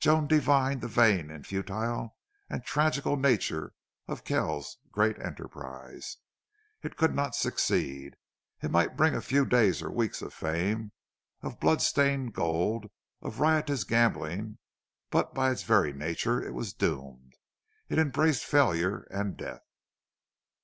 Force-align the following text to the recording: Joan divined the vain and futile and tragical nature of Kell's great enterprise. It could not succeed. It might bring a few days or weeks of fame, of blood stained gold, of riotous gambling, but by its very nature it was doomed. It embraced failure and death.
Joan 0.00 0.26
divined 0.26 0.80
the 0.80 0.88
vain 0.88 1.30
and 1.30 1.46
futile 1.46 2.16
and 2.50 2.64
tragical 2.64 3.16
nature 3.16 3.74
of 4.08 4.24
Kell's 4.24 4.78
great 4.90 5.16
enterprise. 5.20 6.16
It 6.82 6.96
could 6.96 7.14
not 7.14 7.36
succeed. 7.36 8.16
It 8.60 8.72
might 8.72 8.96
bring 8.96 9.14
a 9.14 9.20
few 9.20 9.46
days 9.46 9.80
or 9.80 9.92
weeks 9.92 10.20
of 10.20 10.34
fame, 10.34 10.90
of 11.42 11.60
blood 11.60 11.80
stained 11.80 12.34
gold, 12.34 12.90
of 13.22 13.38
riotous 13.38 13.84
gambling, 13.84 14.58
but 15.10 15.32
by 15.32 15.52
its 15.52 15.62
very 15.62 15.92
nature 15.92 16.42
it 16.42 16.54
was 16.54 16.72
doomed. 16.72 17.34
It 17.88 18.00
embraced 18.00 18.44
failure 18.44 19.06
and 19.12 19.36
death. 19.36 19.62